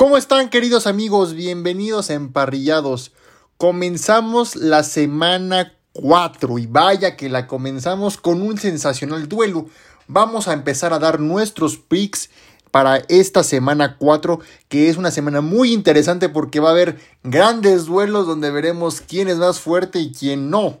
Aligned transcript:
¿Cómo 0.00 0.16
están 0.16 0.48
queridos 0.48 0.86
amigos? 0.86 1.34
Bienvenidos 1.34 2.08
a 2.08 2.14
Emparrillados. 2.14 3.12
Comenzamos 3.58 4.56
la 4.56 4.82
semana 4.82 5.74
4 5.92 6.58
y 6.58 6.64
vaya 6.64 7.18
que 7.18 7.28
la 7.28 7.46
comenzamos 7.46 8.16
con 8.16 8.40
un 8.40 8.56
sensacional 8.56 9.28
duelo. 9.28 9.66
Vamos 10.08 10.48
a 10.48 10.54
empezar 10.54 10.94
a 10.94 10.98
dar 10.98 11.20
nuestros 11.20 11.76
picks 11.76 12.30
para 12.70 13.02
esta 13.10 13.42
semana 13.42 13.98
4, 13.98 14.40
que 14.68 14.88
es 14.88 14.96
una 14.96 15.10
semana 15.10 15.42
muy 15.42 15.74
interesante 15.74 16.30
porque 16.30 16.60
va 16.60 16.70
a 16.70 16.72
haber 16.72 16.98
grandes 17.22 17.84
duelos 17.84 18.26
donde 18.26 18.50
veremos 18.50 19.02
quién 19.02 19.28
es 19.28 19.36
más 19.36 19.60
fuerte 19.60 19.98
y 19.98 20.12
quién 20.12 20.48
no. 20.48 20.78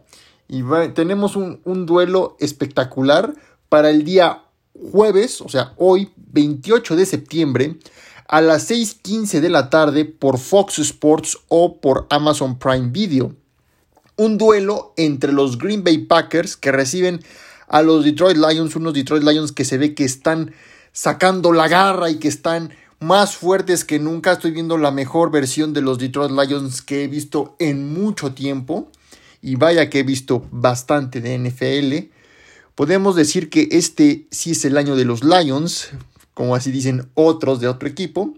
Y 0.48 0.62
tenemos 0.94 1.36
un, 1.36 1.60
un 1.64 1.84
duelo 1.84 2.38
espectacular 2.40 3.34
para 3.68 3.90
el 3.90 4.02
día 4.02 4.44
jueves, 4.92 5.42
o 5.42 5.50
sea, 5.50 5.74
hoy, 5.76 6.10
28 6.16 6.96
de 6.96 7.04
septiembre 7.04 7.76
a 8.30 8.40
las 8.40 8.70
6.15 8.70 9.40
de 9.40 9.48
la 9.48 9.70
tarde 9.70 10.04
por 10.04 10.38
Fox 10.38 10.78
Sports 10.78 11.36
o 11.48 11.80
por 11.80 12.06
Amazon 12.10 12.60
Prime 12.60 12.90
Video. 12.90 13.34
Un 14.14 14.38
duelo 14.38 14.94
entre 14.96 15.32
los 15.32 15.58
Green 15.58 15.82
Bay 15.82 15.98
Packers 15.98 16.56
que 16.56 16.70
reciben 16.70 17.24
a 17.66 17.82
los 17.82 18.04
Detroit 18.04 18.36
Lions, 18.36 18.76
unos 18.76 18.94
Detroit 18.94 19.24
Lions 19.24 19.50
que 19.50 19.64
se 19.64 19.78
ve 19.78 19.96
que 19.96 20.04
están 20.04 20.54
sacando 20.92 21.52
la 21.52 21.66
garra 21.66 22.08
y 22.08 22.20
que 22.20 22.28
están 22.28 22.70
más 23.00 23.34
fuertes 23.34 23.84
que 23.84 23.98
nunca. 23.98 24.34
Estoy 24.34 24.52
viendo 24.52 24.78
la 24.78 24.92
mejor 24.92 25.32
versión 25.32 25.72
de 25.72 25.82
los 25.82 25.98
Detroit 25.98 26.30
Lions 26.30 26.82
que 26.82 27.02
he 27.02 27.08
visto 27.08 27.56
en 27.58 27.92
mucho 27.92 28.32
tiempo. 28.32 28.92
Y 29.42 29.56
vaya 29.56 29.90
que 29.90 30.00
he 30.00 30.04
visto 30.04 30.46
bastante 30.52 31.20
de 31.20 31.36
NFL. 31.36 32.14
Podemos 32.76 33.16
decir 33.16 33.50
que 33.50 33.66
este 33.72 34.28
sí 34.30 34.52
es 34.52 34.64
el 34.64 34.76
año 34.76 34.94
de 34.94 35.04
los 35.04 35.24
Lions 35.24 35.90
como 36.40 36.54
así 36.54 36.70
dicen 36.70 37.06
otros 37.12 37.60
de 37.60 37.68
otro 37.68 37.86
equipo. 37.86 38.32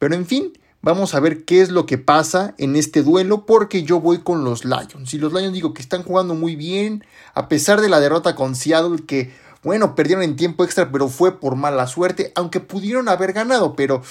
Pero 0.00 0.16
en 0.16 0.26
fin, 0.26 0.58
vamos 0.82 1.14
a 1.14 1.20
ver 1.20 1.44
qué 1.44 1.60
es 1.60 1.70
lo 1.70 1.86
que 1.86 1.96
pasa 1.96 2.56
en 2.58 2.74
este 2.74 3.04
duelo 3.04 3.46
porque 3.46 3.84
yo 3.84 4.00
voy 4.00 4.18
con 4.18 4.42
los 4.42 4.64
Lions. 4.64 5.14
Y 5.14 5.18
los 5.18 5.32
Lions 5.32 5.52
digo 5.52 5.72
que 5.72 5.80
están 5.80 6.02
jugando 6.02 6.34
muy 6.34 6.56
bien, 6.56 7.04
a 7.34 7.48
pesar 7.48 7.80
de 7.80 7.88
la 7.88 8.00
derrota 8.00 8.34
con 8.34 8.56
Seattle 8.56 9.04
que, 9.06 9.32
bueno, 9.62 9.94
perdieron 9.94 10.24
en 10.24 10.34
tiempo 10.34 10.64
extra, 10.64 10.90
pero 10.90 11.06
fue 11.06 11.38
por 11.38 11.54
mala 11.54 11.86
suerte, 11.86 12.32
aunque 12.34 12.58
pudieron 12.58 13.08
haber 13.08 13.32
ganado, 13.32 13.76
pero 13.76 14.02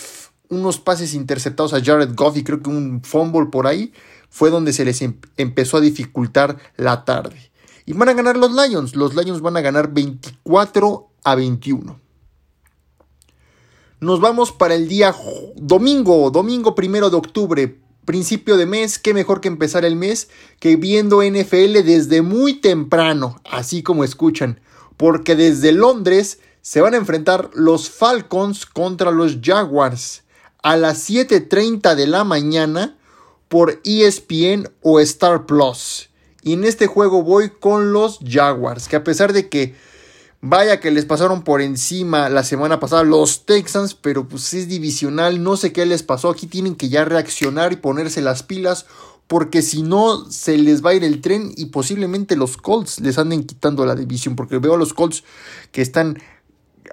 unos 0.47 0.79
pases 0.79 1.13
interceptados 1.13 1.73
a 1.73 1.83
Jared 1.83 2.15
Goff 2.15 2.37
y 2.37 2.45
creo 2.45 2.61
que 2.61 2.69
un 2.69 3.01
fumble 3.03 3.47
por 3.47 3.67
ahí 3.67 3.91
fue 4.29 4.51
donde 4.51 4.71
se 4.71 4.85
les 4.85 5.01
em-, 5.01 5.19
empezó 5.35 5.75
a 5.75 5.81
dificultar 5.81 6.55
la 6.77 7.03
tarde. 7.03 7.51
Y 7.85 7.91
van 7.91 8.07
a 8.07 8.13
ganar 8.13 8.37
los 8.37 8.53
Lions. 8.53 8.95
Los 8.95 9.15
Lions 9.15 9.41
van 9.41 9.57
a 9.57 9.61
ganar 9.61 9.91
24 9.91 11.09
a 11.25 11.35
21. 11.35 12.06
Nos 13.99 14.21
vamos 14.21 14.51
para 14.51 14.75
el 14.75 14.87
día 14.87 15.15
domingo, 15.55 16.29
domingo 16.29 16.75
primero 16.75 17.09
de 17.09 17.17
octubre, 17.17 17.79
principio 18.05 18.55
de 18.55 18.67
mes. 18.67 18.99
Qué 18.99 19.11
mejor 19.11 19.41
que 19.41 19.47
empezar 19.47 19.85
el 19.85 19.95
mes 19.95 20.29
que 20.59 20.75
viendo 20.75 21.23
NFL 21.23 21.81
desde 21.83 22.21
muy 22.21 22.53
temprano, 22.53 23.41
así 23.43 23.81
como 23.81 24.03
escuchan, 24.03 24.59
porque 24.97 25.35
desde 25.35 25.71
Londres 25.71 26.37
se 26.61 26.79
van 26.81 26.93
a 26.93 26.97
enfrentar 26.97 27.49
los 27.55 27.89
Falcons 27.89 28.67
contra 28.67 29.09
los 29.09 29.39
Jaguars 29.41 30.21
a 30.61 30.77
las 30.77 30.99
7:30 30.99 31.95
de 31.95 32.05
la 32.05 32.23
mañana 32.23 32.99
por 33.47 33.81
ESPN 33.83 34.69
o 34.83 34.99
Star 34.99 35.47
Plus. 35.47 36.11
Y 36.43 36.53
en 36.53 36.65
este 36.65 36.85
juego 36.85 37.23
voy 37.23 37.49
con 37.49 37.93
los 37.93 38.19
Jaguars, 38.23 38.87
que 38.87 38.95
a 38.95 39.03
pesar 39.03 39.33
de 39.33 39.49
que 39.49 39.73
Vaya 40.49 40.79
que 40.79 40.91
les 40.91 41.03
pasaron 41.03 41.41
por 41.41 41.61
encima 41.61 42.29
la 42.29 42.41
semana 42.41 42.79
pasada 42.79 43.03
los 43.03 43.45
Texans, 43.45 43.95
pero 43.95 44.29
pues 44.29 44.53
es 44.53 44.69
divisional, 44.69 45.43
no 45.43 45.57
sé 45.57 45.73
qué 45.73 45.85
les 45.85 46.03
pasó. 46.03 46.29
Aquí 46.29 46.47
tienen 46.47 46.75
que 46.75 46.87
ya 46.87 47.03
reaccionar 47.03 47.73
y 47.73 47.75
ponerse 47.75 48.21
las 48.21 48.43
pilas, 48.43 48.85
porque 49.27 49.61
si 49.61 49.81
no 49.83 50.31
se 50.31 50.57
les 50.57 50.85
va 50.85 50.91
a 50.91 50.93
ir 50.93 51.03
el 51.03 51.19
tren 51.19 51.51
y 51.57 51.65
posiblemente 51.65 52.37
los 52.37 52.55
Colts 52.55 53.01
les 53.01 53.17
anden 53.17 53.43
quitando 53.43 53.85
la 53.85 53.93
división, 53.93 54.37
porque 54.37 54.57
veo 54.57 54.75
a 54.75 54.77
los 54.77 54.93
Colts 54.93 55.25
que 55.73 55.81
están 55.81 56.17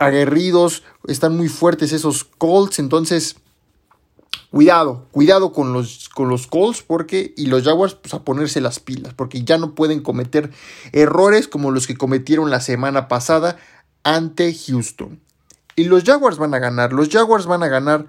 aguerridos, 0.01 0.83
están 1.07 1.37
muy 1.37 1.49
fuertes 1.49 1.93
esos 1.93 2.25
Colts, 2.25 2.81
entonces 2.81 3.37
Cuidado, 4.51 5.09
cuidado 5.11 5.53
con 5.53 5.73
los, 5.73 6.09
con 6.09 6.29
los 6.29 6.47
Colts 6.47 6.83
porque, 6.83 7.35
y 7.37 7.47
los 7.47 7.65
Jaguars 7.65 7.95
pues, 7.95 8.15
a 8.15 8.23
ponerse 8.23 8.61
las 8.61 8.79
pilas 8.79 9.13
porque 9.13 9.43
ya 9.43 9.59
no 9.59 9.75
pueden 9.75 10.01
cometer 10.01 10.51
errores 10.93 11.49
como 11.49 11.73
los 11.73 11.87
que 11.87 11.97
cometieron 11.97 12.51
la 12.51 12.61
semana 12.61 13.09
pasada 13.09 13.57
ante 14.05 14.55
Houston. 14.55 15.21
Y 15.77 15.85
los 15.85 16.05
Jaguars 16.05 16.39
van 16.39 16.55
a 16.55 16.61
ganar, 16.61 16.93
los 16.93 17.09
Jaguars 17.09 17.47
van 17.47 17.65
a 17.65 17.69
ganar 17.69 18.07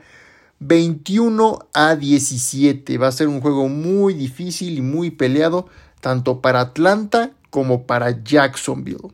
21 0.60 1.68
a 1.74 1.96
17. 1.96 2.98
Va 2.98 3.08
a 3.08 3.12
ser 3.12 3.28
un 3.28 3.42
juego 3.42 3.68
muy 3.68 4.14
difícil 4.14 4.78
y 4.78 4.82
muy 4.82 5.12
peleado 5.12 5.68
tanto 6.00 6.42
para 6.42 6.62
Atlanta 6.62 7.32
como 7.50 7.88
para 7.88 8.24
Jacksonville. 8.24 9.14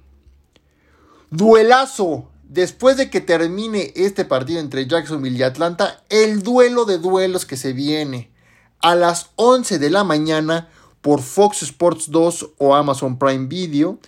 Duelazo 1.29 2.30
después 2.51 2.97
de 2.97 3.09
que 3.09 3.21
termine 3.21 3.93
este 3.95 4.25
partido 4.25 4.59
entre 4.59 4.85
Jacksonville 4.85 5.37
y 5.37 5.43
Atlanta, 5.43 6.03
el 6.09 6.43
duelo 6.43 6.83
de 6.83 6.97
duelos 6.97 7.45
que 7.45 7.55
se 7.55 7.71
viene 7.71 8.29
a 8.81 8.93
las 8.95 9.29
11 9.37 9.79
de 9.79 9.89
la 9.89 10.03
mañana 10.03 10.67
por 10.99 11.21
Fox 11.21 11.63
Sports 11.63 12.11
2 12.11 12.49
o 12.57 12.75
Amazon 12.75 13.17
Prime 13.17 13.47
Video 13.47 13.99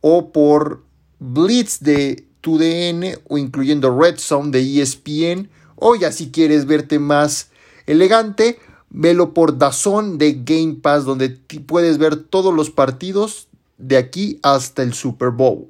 o 0.00 0.32
por 0.32 0.82
Blitz 1.18 1.80
de 1.80 2.24
2DN 2.42 3.20
o 3.28 3.36
incluyendo 3.36 3.94
Red 3.96 4.18
Zone 4.18 4.50
de 4.50 4.80
ESPN 4.80 5.50
o 5.76 5.94
ya 5.94 6.10
si 6.10 6.30
quieres 6.30 6.64
verte 6.64 6.98
más 6.98 7.50
elegante, 7.84 8.58
velo 8.88 9.34
por 9.34 9.58
Dazón 9.58 10.16
de 10.16 10.40
Game 10.42 10.78
Pass 10.80 11.04
donde 11.04 11.28
puedes 11.66 11.98
ver 11.98 12.16
todos 12.16 12.54
los 12.54 12.70
partidos 12.70 13.48
de 13.76 13.98
aquí 13.98 14.40
hasta 14.42 14.82
el 14.82 14.94
Super 14.94 15.28
Bowl. 15.28 15.68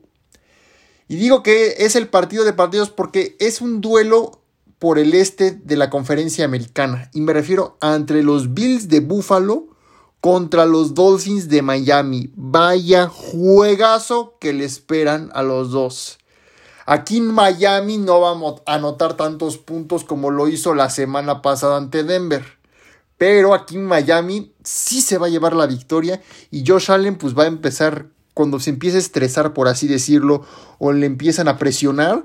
Y 1.11 1.17
digo 1.17 1.43
que 1.43 1.75
es 1.79 1.97
el 1.97 2.07
partido 2.07 2.45
de 2.45 2.53
partidos 2.53 2.89
porque 2.89 3.37
es 3.41 3.61
un 3.61 3.81
duelo 3.81 4.43
por 4.79 4.97
el 4.97 5.13
este 5.13 5.51
de 5.51 5.77
la 5.77 5.91
conferencia 5.91 6.45
americana. 6.45 7.11
Y 7.13 7.21
me 7.21 7.33
refiero 7.33 7.77
a 7.81 7.97
entre 7.97 8.23
los 8.23 8.55
Bills 8.55 8.87
de 8.87 9.01
Buffalo 9.01 9.67
contra 10.21 10.67
los 10.67 10.95
Dolphins 10.95 11.49
de 11.49 11.63
Miami. 11.63 12.31
Vaya 12.37 13.09
juegazo 13.09 14.37
que 14.39 14.53
le 14.53 14.65
esperan 14.65 15.33
a 15.35 15.43
los 15.43 15.73
dos. 15.73 16.21
Aquí 16.87 17.17
en 17.17 17.27
Miami 17.27 17.99
no 17.99 18.21
vamos 18.21 18.63
a 18.65 18.75
anotar 18.75 19.17
tantos 19.17 19.59
puntos 19.59 20.05
como 20.05 20.31
lo 20.31 20.47
hizo 20.47 20.77
la 20.77 20.91
semana 20.91 21.43
pasada 21.43 21.77
ante 21.77 22.05
Denver. 22.05 22.45
Pero 23.19 23.53
aquí 23.53 23.75
en 23.75 23.87
Miami 23.87 24.55
sí 24.63 25.01
se 25.01 25.19
va 25.19 25.27
a 25.27 25.31
llevar 25.31 25.57
la 25.57 25.67
victoria 25.67 26.23
y 26.53 26.63
Josh 26.65 26.93
Allen 26.93 27.19
pues 27.19 27.37
va 27.37 27.43
a 27.43 27.49
empezar 27.49 28.07
cuando 28.41 28.59
se 28.59 28.71
empieza 28.71 28.97
a 28.97 29.01
estresar, 29.01 29.53
por 29.53 29.69
así 29.69 29.87
decirlo, 29.87 30.47
o 30.79 30.93
le 30.93 31.05
empiezan 31.05 31.47
a 31.47 31.59
presionar, 31.59 32.25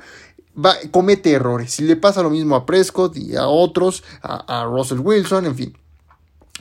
va, 0.57 0.73
comete 0.89 1.33
errores. 1.33 1.77
Y 1.81 1.83
le 1.83 1.97
pasa 1.97 2.23
lo 2.23 2.29
mismo 2.29 2.55
a 2.55 2.65
Prescott 2.65 3.17
y 3.17 3.35
a 3.35 3.47
otros, 3.47 4.01
a, 4.21 4.63
Russell 4.63 4.99
Wilson, 4.99 5.45
en 5.45 5.55
fin. 5.57 5.77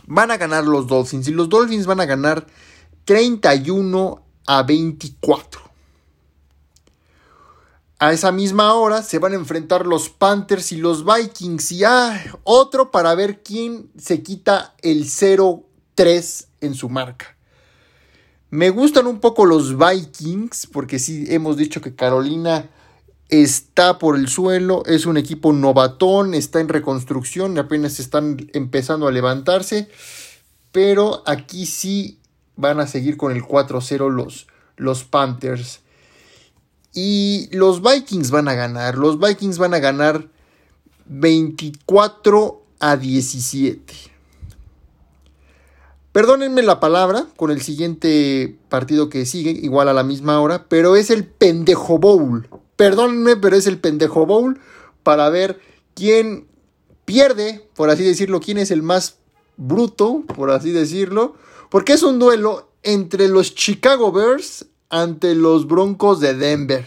Van 0.08 0.32
a 0.32 0.38
ganar 0.38 0.64
los 0.64 0.88
Dolphins 0.88 1.28
y 1.28 1.30
los 1.30 1.48
Dolphins 1.48 1.86
van 1.86 2.00
a 2.00 2.04
ganar 2.04 2.48
31 3.04 4.24
a 4.44 4.62
24. 4.64 5.60
A 8.00 8.12
esa 8.12 8.32
misma 8.32 8.74
hora 8.74 9.04
se 9.04 9.20
van 9.20 9.34
a 9.34 9.36
enfrentar 9.36 9.86
los 9.86 10.08
Panthers 10.08 10.72
y 10.72 10.78
los 10.78 11.04
Vikings. 11.04 11.70
Y 11.70 11.84
ah, 11.84 12.20
otro 12.42 12.90
para 12.90 13.14
ver 13.14 13.44
quién 13.44 13.88
se 13.96 14.20
quita 14.20 14.74
el 14.82 15.04
0-3 15.04 16.46
en 16.60 16.74
su 16.74 16.88
marca. 16.88 17.36
Me 18.54 18.70
gustan 18.70 19.08
un 19.08 19.18
poco 19.18 19.46
los 19.46 19.76
Vikings, 19.76 20.68
porque 20.68 21.00
sí 21.00 21.24
hemos 21.28 21.56
dicho 21.56 21.80
que 21.80 21.96
Carolina 21.96 22.70
está 23.28 23.98
por 23.98 24.16
el 24.16 24.28
suelo, 24.28 24.84
es 24.86 25.06
un 25.06 25.16
equipo 25.16 25.52
novatón, 25.52 26.34
está 26.34 26.60
en 26.60 26.68
reconstrucción, 26.68 27.58
apenas 27.58 27.98
están 27.98 28.48
empezando 28.52 29.08
a 29.08 29.10
levantarse, 29.10 29.88
pero 30.70 31.24
aquí 31.26 31.66
sí 31.66 32.20
van 32.54 32.78
a 32.78 32.86
seguir 32.86 33.16
con 33.16 33.32
el 33.32 33.42
4-0 33.42 34.08
los, 34.08 34.46
los 34.76 35.02
Panthers. 35.02 35.80
Y 36.92 37.48
los 37.50 37.82
Vikings 37.82 38.30
van 38.30 38.46
a 38.46 38.54
ganar, 38.54 38.96
los 38.96 39.18
Vikings 39.18 39.58
van 39.58 39.74
a 39.74 39.80
ganar 39.80 40.28
24 41.06 42.62
a 42.78 42.96
17. 42.96 44.13
Perdónenme 46.14 46.62
la 46.62 46.78
palabra 46.78 47.26
con 47.36 47.50
el 47.50 47.60
siguiente 47.60 48.56
partido 48.68 49.08
que 49.08 49.26
sigue, 49.26 49.50
igual 49.50 49.88
a 49.88 49.92
la 49.92 50.04
misma 50.04 50.40
hora, 50.40 50.66
pero 50.68 50.94
es 50.94 51.10
el 51.10 51.26
pendejo 51.26 51.98
bowl. 51.98 52.48
Perdónenme, 52.76 53.36
pero 53.36 53.56
es 53.56 53.66
el 53.66 53.80
pendejo 53.80 54.24
bowl 54.24 54.60
para 55.02 55.28
ver 55.28 55.58
quién 55.94 56.46
pierde, 57.04 57.68
por 57.74 57.90
así 57.90 58.04
decirlo, 58.04 58.38
quién 58.38 58.58
es 58.58 58.70
el 58.70 58.84
más 58.84 59.16
bruto, 59.56 60.22
por 60.36 60.52
así 60.52 60.70
decirlo, 60.70 61.34
porque 61.68 61.94
es 61.94 62.04
un 62.04 62.20
duelo 62.20 62.70
entre 62.84 63.26
los 63.26 63.56
Chicago 63.56 64.12
Bears 64.12 64.66
ante 64.90 65.34
los 65.34 65.66
Broncos 65.66 66.20
de 66.20 66.34
Denver. 66.34 66.86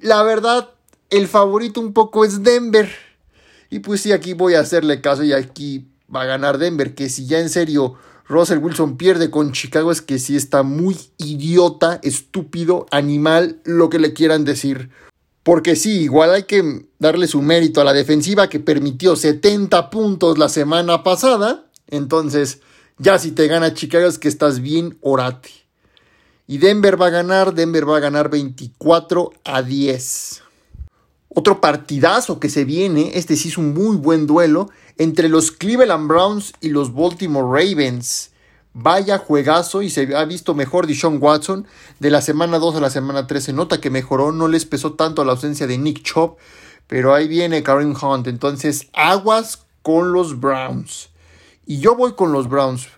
La 0.00 0.24
verdad, 0.24 0.70
el 1.10 1.28
favorito 1.28 1.80
un 1.80 1.92
poco 1.92 2.24
es 2.24 2.42
Denver 2.42 2.90
Y 3.70 3.78
pues 3.78 4.00
sí, 4.00 4.10
aquí 4.10 4.32
voy 4.32 4.54
a 4.54 4.60
hacerle 4.60 5.00
caso 5.00 5.22
y 5.22 5.32
aquí 5.32 5.86
va 6.14 6.22
a 6.22 6.26
ganar 6.26 6.58
Denver, 6.58 6.94
que 6.94 7.08
si 7.08 7.26
ya 7.26 7.38
en 7.40 7.48
serio 7.48 7.94
Russell 8.26 8.58
Wilson 8.58 8.96
pierde 8.96 9.30
con 9.30 9.52
Chicago 9.52 9.90
es 9.90 10.00
que 10.00 10.18
sí 10.18 10.36
está 10.36 10.62
muy 10.62 10.96
idiota, 11.18 12.00
estúpido, 12.02 12.86
animal, 12.90 13.60
lo 13.64 13.90
que 13.90 13.98
le 13.98 14.12
quieran 14.12 14.44
decir. 14.44 14.90
Porque 15.42 15.74
sí, 15.74 16.02
igual 16.02 16.32
hay 16.32 16.44
que 16.44 16.86
darle 16.98 17.26
su 17.26 17.42
mérito 17.42 17.80
a 17.80 17.84
la 17.84 17.92
defensiva 17.92 18.48
que 18.48 18.60
permitió 18.60 19.16
70 19.16 19.90
puntos 19.90 20.38
la 20.38 20.48
semana 20.48 21.02
pasada. 21.02 21.66
Entonces, 21.88 22.60
ya 22.98 23.18
si 23.18 23.32
te 23.32 23.48
gana 23.48 23.74
Chicago 23.74 24.06
es 24.06 24.18
que 24.18 24.28
estás 24.28 24.60
bien 24.60 24.96
orate. 25.00 25.50
Y 26.46 26.58
Denver 26.58 27.00
va 27.00 27.06
a 27.06 27.10
ganar, 27.10 27.54
Denver 27.54 27.88
va 27.88 27.96
a 27.96 28.00
ganar 28.00 28.30
24 28.30 29.32
a 29.44 29.62
10. 29.62 30.42
Otro 31.34 31.60
partidazo 31.60 32.38
que 32.38 32.50
se 32.50 32.64
viene, 32.64 33.12
este 33.14 33.36
sí 33.36 33.48
es 33.48 33.56
un 33.56 33.72
muy 33.72 33.96
buen 33.96 34.26
duelo, 34.26 34.70
entre 34.98 35.28
los 35.28 35.50
Cleveland 35.50 36.08
Browns 36.08 36.52
y 36.60 36.68
los 36.68 36.94
Baltimore 36.94 37.46
Ravens. 37.46 38.32
Vaya 38.74 39.18
juegazo 39.18 39.82
y 39.82 39.90
se 39.90 40.14
ha 40.14 40.24
visto 40.24 40.54
mejor 40.54 40.86
Deshaun 40.86 41.18
Watson 41.20 41.66
de 42.00 42.10
la 42.10 42.22
semana 42.22 42.58
2 42.58 42.76
a 42.76 42.80
la 42.80 42.90
semana 42.90 43.26
3. 43.26 43.44
Se 43.44 43.52
nota 43.52 43.80
que 43.80 43.90
mejoró, 43.90 44.32
no 44.32 44.48
les 44.48 44.64
pesó 44.64 44.92
tanto 44.92 45.24
la 45.24 45.32
ausencia 45.32 45.66
de 45.66 45.78
Nick 45.78 46.02
Chop, 46.02 46.38
pero 46.86 47.14
ahí 47.14 47.28
viene 47.28 47.62
Karen 47.62 47.94
Hunt. 48.00 48.26
Entonces, 48.26 48.88
aguas 48.92 49.66
con 49.82 50.12
los 50.12 50.40
Browns. 50.40 51.10
Y 51.66 51.78
yo 51.78 51.96
voy 51.96 52.12
con 52.12 52.32
los 52.32 52.48
Browns, 52.48 52.88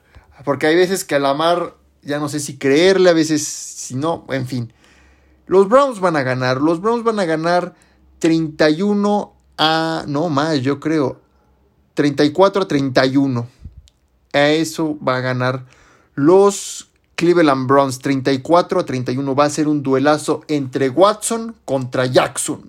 porque 0.45 0.67
hay 0.67 0.77
veces 0.77 1.05
que 1.05 1.17
a 1.17 1.21
la 1.21 1.35
mar 1.35 1.77
ya 2.03 2.19
no 2.19 2.29
sé 2.29 2.41
si 2.41 2.57
creerle, 2.57 3.11
a 3.11 3.15
veces 3.15 3.47
si 3.47 3.95
no, 3.95 4.27
en 4.31 4.47
fin. 4.47 4.73
Los 5.47 5.69
Browns 5.69 6.01
van 6.01 6.17
a 6.17 6.23
ganar, 6.23 6.61
los 6.61 6.81
Browns 6.81 7.05
van 7.05 7.19
a 7.21 7.25
ganar 7.25 7.75
31 8.19 9.35
a, 9.59 10.05
no 10.07 10.29
más, 10.29 10.61
yo 10.61 10.81
creo, 10.81 11.21
34 11.95 12.63
a 12.63 12.69
31. 12.69 13.47
A 14.33 14.49
eso 14.49 14.99
va 15.07 15.17
a 15.17 15.21
ganar 15.21 15.65
los 16.15 16.89
Cleveland 17.15 17.67
Browns 17.69 17.99
34 18.01 18.81
a 18.81 18.85
31. 18.85 19.35
Va 19.35 19.45
a 19.45 19.51
ser 19.51 19.69
un 19.69 19.83
duelazo 19.83 20.43
entre 20.49 20.89
Watson 20.91 21.55
contra 21.65 22.07
Jackson. 22.07 22.69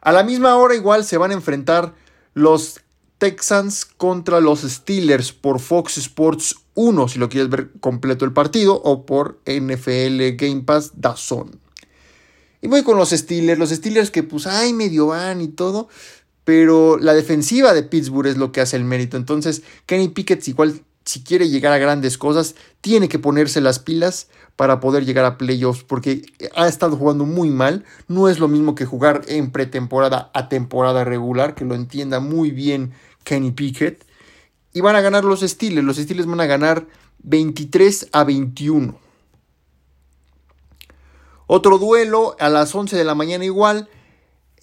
A 0.00 0.12
la 0.12 0.22
misma 0.22 0.56
hora 0.56 0.74
igual 0.74 1.04
se 1.04 1.16
van 1.16 1.30
a 1.30 1.34
enfrentar 1.34 1.94
los 2.34 2.80
Texans 3.18 3.86
contra 3.86 4.40
los 4.40 4.60
Steelers 4.60 5.32
por 5.32 5.60
Fox 5.60 5.96
Sports 5.96 6.56
1, 6.74 7.08
si 7.08 7.18
lo 7.18 7.28
quieres 7.28 7.48
ver 7.48 7.70
completo 7.80 8.24
el 8.24 8.32
partido, 8.32 8.74
o 8.74 9.06
por 9.06 9.38
NFL 9.46 10.36
Game 10.36 10.62
Pass 10.62 10.92
Dazón. 10.96 11.63
Y 12.64 12.68
voy 12.68 12.82
con 12.82 12.96
los 12.96 13.10
Steelers, 13.10 13.58
los 13.58 13.68
Steelers 13.68 14.10
que 14.10 14.22
pues 14.22 14.46
ay 14.46 14.72
medio 14.72 15.08
van 15.08 15.42
y 15.42 15.48
todo, 15.48 15.90
pero 16.44 16.96
la 16.96 17.12
defensiva 17.12 17.74
de 17.74 17.82
Pittsburgh 17.82 18.26
es 18.26 18.38
lo 18.38 18.52
que 18.52 18.62
hace 18.62 18.78
el 18.78 18.84
mérito. 18.84 19.18
Entonces, 19.18 19.60
Kenny 19.84 20.08
Pickett 20.08 20.48
igual 20.48 20.80
si 21.04 21.22
quiere 21.22 21.50
llegar 21.50 21.74
a 21.74 21.78
grandes 21.78 22.16
cosas, 22.16 22.54
tiene 22.80 23.10
que 23.10 23.18
ponerse 23.18 23.60
las 23.60 23.80
pilas 23.80 24.28
para 24.56 24.80
poder 24.80 25.04
llegar 25.04 25.26
a 25.26 25.36
playoffs, 25.36 25.84
porque 25.84 26.24
ha 26.56 26.66
estado 26.66 26.96
jugando 26.96 27.26
muy 27.26 27.50
mal. 27.50 27.84
No 28.08 28.30
es 28.30 28.38
lo 28.38 28.48
mismo 28.48 28.74
que 28.74 28.86
jugar 28.86 29.20
en 29.28 29.50
pretemporada 29.50 30.30
a 30.32 30.48
temporada 30.48 31.04
regular, 31.04 31.54
que 31.54 31.66
lo 31.66 31.74
entienda 31.74 32.18
muy 32.18 32.50
bien 32.50 32.92
Kenny 33.24 33.50
Pickett. 33.50 34.06
Y 34.72 34.80
van 34.80 34.96
a 34.96 35.02
ganar 35.02 35.24
los 35.24 35.40
Steelers. 35.40 35.86
Los 35.86 35.98
Steelers 35.98 36.26
van 36.26 36.40
a 36.40 36.46
ganar 36.46 36.86
23 37.24 38.08
a 38.12 38.24
21. 38.24 39.03
Otro 41.46 41.78
duelo 41.78 42.36
a 42.38 42.48
las 42.48 42.74
11 42.74 42.96
de 42.96 43.04
la 43.04 43.14
mañana 43.14 43.44
igual 43.44 43.88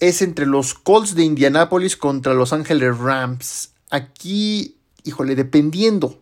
es 0.00 0.20
entre 0.20 0.46
los 0.46 0.74
Colts 0.74 1.14
de 1.14 1.22
Indianápolis 1.22 1.96
contra 1.96 2.34
Los 2.34 2.52
Ángeles 2.52 2.98
Rams. 2.98 3.72
Aquí, 3.90 4.76
híjole, 5.04 5.36
dependiendo. 5.36 6.20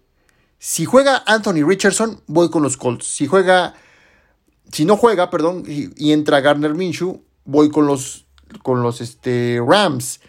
Si 0.58 0.84
juega 0.84 1.22
Anthony 1.26 1.66
Richardson, 1.66 2.20
voy 2.26 2.50
con 2.50 2.62
los 2.62 2.76
Colts. 2.76 3.06
Si 3.06 3.26
juega, 3.26 3.74
si 4.70 4.84
no 4.84 4.98
juega, 4.98 5.30
perdón, 5.30 5.64
y, 5.66 6.12
entra 6.12 6.42
Garner 6.42 6.74
Minshew, 6.74 7.22
voy 7.46 7.70
con 7.70 7.86
los, 7.86 8.26
con 8.62 8.82
los 8.82 9.00
este, 9.00 9.62
Rams. 9.66 10.20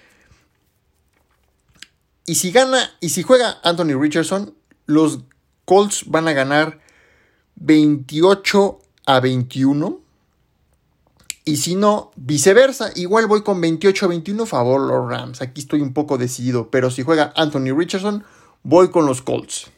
Y 2.25 2.35
si 2.35 2.51
gana, 2.51 2.91
y 3.01 3.09
si 3.09 3.23
juega 3.23 3.59
Anthony 3.63 3.99
Richardson, 3.99 4.55
los 4.85 5.19
Colts 5.65 6.05
van 6.07 6.29
a 6.29 6.33
ganar 6.33 6.79
28 7.55 8.79
a 9.07 9.19
21. 9.19 10.00
Y 11.43 11.57
si 11.57 11.75
no, 11.75 12.11
viceversa, 12.15 12.91
igual 12.95 13.25
voy 13.25 13.41
con 13.41 13.59
28 13.59 14.05
a 14.05 14.09
21 14.09 14.45
favor 14.45 14.81
los 14.81 15.09
Rams. 15.09 15.41
Aquí 15.41 15.61
estoy 15.61 15.81
un 15.81 15.93
poco 15.93 16.17
decidido, 16.17 16.69
pero 16.69 16.91
si 16.91 17.01
juega 17.01 17.33
Anthony 17.35 17.75
Richardson, 17.75 18.23
voy 18.63 18.89
con 18.89 19.07
los 19.07 19.21
Colts. 19.21 19.71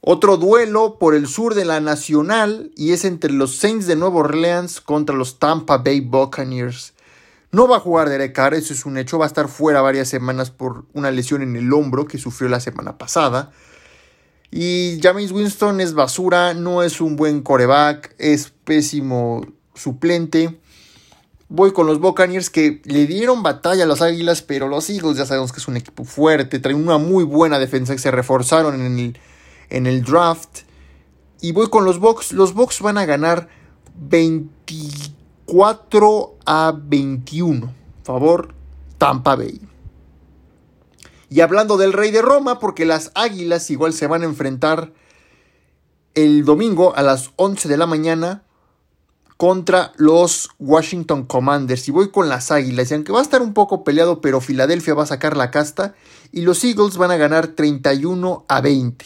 Otro 0.00 0.36
duelo 0.36 0.98
por 0.98 1.14
el 1.14 1.28
sur 1.28 1.54
de 1.54 1.64
la 1.64 1.80
Nacional 1.80 2.72
y 2.76 2.92
es 2.92 3.04
entre 3.04 3.32
los 3.32 3.56
Saints 3.56 3.86
de 3.86 3.96
Nueva 3.96 4.16
Orleans 4.16 4.80
contra 4.80 5.16
los 5.16 5.38
Tampa 5.38 5.78
Bay 5.78 6.00
Buccaneers. 6.00 6.92
No 7.52 7.68
va 7.68 7.76
a 7.76 7.80
jugar 7.80 8.08
Derek 8.08 8.34
Carr, 8.34 8.54
eso 8.54 8.74
es 8.74 8.84
un 8.84 8.98
hecho, 8.98 9.16
va 9.16 9.26
a 9.26 9.28
estar 9.28 9.48
fuera 9.48 9.80
varias 9.80 10.08
semanas 10.08 10.50
por 10.50 10.86
una 10.92 11.12
lesión 11.12 11.40
en 11.40 11.54
el 11.54 11.72
hombro 11.72 12.04
que 12.04 12.18
sufrió 12.18 12.50
la 12.50 12.58
semana 12.58 12.98
pasada. 12.98 13.52
Y 14.50 14.98
James 15.00 15.32
Winston 15.32 15.80
es 15.80 15.94
basura, 15.94 16.52
no 16.52 16.82
es 16.82 17.00
un 17.00 17.16
buen 17.16 17.42
coreback, 17.42 18.14
es 18.18 18.52
pésimo 18.64 19.46
suplente. 19.74 20.58
Voy 21.48 21.72
con 21.72 21.86
los 21.86 22.00
Buccaneers 22.00 22.50
que 22.50 22.82
le 22.84 23.06
dieron 23.06 23.42
batalla 23.42 23.84
a 23.84 23.86
los 23.86 24.02
Águilas, 24.02 24.42
pero 24.42 24.68
los 24.68 24.90
Eagles 24.90 25.16
ya 25.16 25.26
sabemos 25.26 25.52
que 25.52 25.60
es 25.60 25.68
un 25.68 25.76
equipo 25.76 26.04
fuerte, 26.04 26.58
traen 26.58 26.82
una 26.82 26.98
muy 26.98 27.24
buena 27.24 27.58
defensa 27.58 27.92
que 27.92 28.00
se 28.00 28.10
reforzaron 28.10 28.80
en 28.80 28.98
el, 28.98 29.18
en 29.70 29.86
el 29.86 30.02
draft. 30.02 30.62
Y 31.40 31.52
voy 31.52 31.68
con 31.68 31.84
los 31.84 32.00
Bucks. 32.00 32.32
Los 32.32 32.54
Bucks 32.54 32.80
van 32.80 32.98
a 32.98 33.04
ganar 33.04 33.48
24 33.96 36.38
a 36.46 36.74
21. 36.76 37.72
Favor 38.02 38.54
Tampa 38.98 39.36
Bay. 39.36 39.60
Y 41.28 41.40
hablando 41.40 41.76
del 41.76 41.92
Rey 41.92 42.10
de 42.10 42.22
Roma, 42.22 42.58
porque 42.58 42.84
las 42.84 43.12
Águilas 43.14 43.70
igual 43.70 43.92
se 43.92 44.06
van 44.06 44.22
a 44.22 44.26
enfrentar 44.26 44.92
el 46.14 46.44
domingo 46.44 46.94
a 46.96 47.02
las 47.02 47.32
11 47.36 47.68
de 47.68 47.76
la 47.76 47.86
mañana 47.86 48.43
contra 49.36 49.92
los 49.96 50.50
Washington 50.58 51.24
Commanders. 51.24 51.88
Y 51.88 51.90
voy 51.90 52.10
con 52.10 52.28
las 52.28 52.50
Águilas. 52.50 52.90
Y 52.90 52.94
aunque 52.94 53.12
va 53.12 53.20
a 53.20 53.22
estar 53.22 53.42
un 53.42 53.54
poco 53.54 53.84
peleado, 53.84 54.20
pero 54.20 54.40
Filadelfia 54.40 54.94
va 54.94 55.04
a 55.04 55.06
sacar 55.06 55.36
la 55.36 55.50
casta. 55.50 55.94
Y 56.32 56.42
los 56.42 56.62
Eagles 56.64 56.96
van 56.96 57.10
a 57.10 57.16
ganar 57.16 57.48
31 57.48 58.44
a 58.48 58.60
20. 58.60 59.04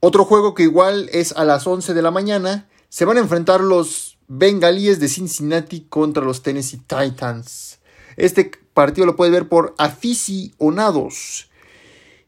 Otro 0.00 0.24
juego 0.24 0.54
que 0.54 0.64
igual 0.64 1.08
es 1.12 1.32
a 1.32 1.44
las 1.44 1.66
11 1.66 1.94
de 1.94 2.02
la 2.02 2.10
mañana. 2.10 2.68
Se 2.88 3.04
van 3.04 3.16
a 3.16 3.20
enfrentar 3.20 3.60
los 3.60 4.18
Bengalíes 4.28 5.00
de 5.00 5.08
Cincinnati 5.08 5.86
contra 5.88 6.24
los 6.24 6.42
Tennessee 6.42 6.78
Titans. 6.86 7.78
Este 8.16 8.50
partido 8.74 9.06
lo 9.06 9.16
puede 9.16 9.30
ver 9.30 9.48
por 9.48 9.74
aficionados. 9.78 11.50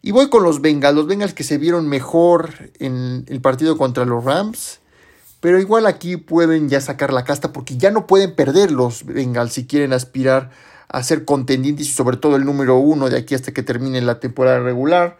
Y 0.00 0.12
voy 0.12 0.30
con 0.30 0.42
los 0.42 0.60
Bengals. 0.60 0.96
Los 0.96 1.06
Bengals 1.06 1.34
que 1.34 1.44
se 1.44 1.58
vieron 1.58 1.88
mejor 1.88 2.70
en 2.78 3.24
el 3.28 3.40
partido 3.40 3.76
contra 3.76 4.04
los 4.04 4.24
Rams. 4.24 4.80
Pero 5.40 5.60
igual 5.60 5.86
aquí 5.86 6.16
pueden 6.16 6.68
ya 6.68 6.80
sacar 6.80 7.12
la 7.12 7.24
casta 7.24 7.52
porque 7.52 7.76
ya 7.76 7.90
no 7.90 8.06
pueden 8.06 8.34
perder 8.34 8.72
los 8.72 9.04
Bengals 9.04 9.52
si 9.52 9.66
quieren 9.66 9.92
aspirar 9.92 10.50
a 10.88 11.02
ser 11.02 11.24
contendientes 11.24 11.88
y 11.88 11.92
sobre 11.92 12.16
todo 12.16 12.36
el 12.36 12.44
número 12.44 12.76
uno 12.76 13.08
de 13.08 13.18
aquí 13.18 13.34
hasta 13.34 13.52
que 13.52 13.62
termine 13.62 14.00
la 14.00 14.20
temporada 14.20 14.58
regular. 14.58 15.18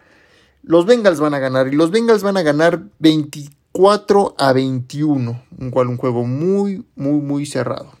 Los 0.63 0.85
Bengals 0.85 1.19
van 1.19 1.33
a 1.33 1.39
ganar 1.39 1.67
y 1.67 1.75
los 1.75 1.91
Bengals 1.91 2.23
van 2.23 2.37
a 2.37 2.41
ganar 2.41 2.83
24 2.99 4.35
a 4.37 4.51
21. 4.51 5.41
Igual 5.59 5.87
un 5.87 5.97
juego 5.97 6.25
muy, 6.25 6.85
muy, 6.95 7.21
muy 7.21 7.45
cerrado. 7.45 7.93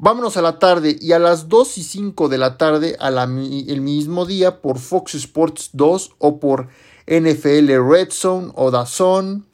Vámonos 0.00 0.36
a 0.36 0.42
la 0.42 0.58
tarde 0.58 0.96
y 1.00 1.12
a 1.12 1.18
las 1.18 1.48
2 1.48 1.78
y 1.78 1.82
5 1.82 2.28
de 2.28 2.38
la 2.38 2.56
tarde 2.56 2.96
el 3.00 3.80
mismo 3.80 4.26
día 4.26 4.60
por 4.60 4.78
Fox 4.78 5.14
Sports 5.14 5.70
2 5.72 6.12
o 6.18 6.38
por 6.38 6.68
NFL 7.06 7.68
Red 7.88 8.10
Zone 8.10 8.52
o 8.54 8.70
DAZN 8.70 9.47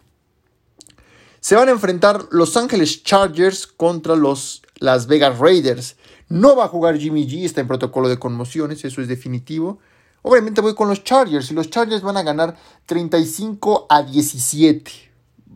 se 1.45 1.57
van 1.57 1.69
a 1.69 1.73
enfrentar 1.73 2.27
Los 2.31 2.57
Ángeles 2.57 3.03
Chargers 3.03 3.67
contra 3.67 4.17
los 4.17 4.63
Las 4.77 5.07
Vegas 5.07 5.39
Raiders. 5.39 5.97
No 6.31 6.57
va 6.57 6.65
a 6.65 6.69
jugar 6.69 6.97
Jimmy 6.97 7.29
G, 7.29 7.45
está 7.45 7.61
en 7.61 7.67
protocolo 7.67 8.09
de 8.09 8.19
conmociones, 8.19 8.83
eso 8.83 9.03
es 9.03 9.09
definitivo. 9.09 9.79
Obviamente 10.23 10.63
voy 10.63 10.75
con 10.75 10.89
los 10.89 11.05
Chargers 11.05 11.51
y 11.51 11.55
los 11.55 11.69
Chargers 11.69 12.01
van 12.01 12.17
a 12.17 12.23
ganar 12.23 12.57
35 12.87 13.89
a 13.91 14.05
17. 14.05 14.91